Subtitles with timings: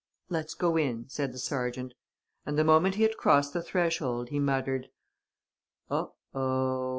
[0.29, 1.93] "Let's go in," said the sergeant.
[2.43, 4.87] And, the moment he had crossed the threshold, he muttered:
[5.91, 6.15] "Oho!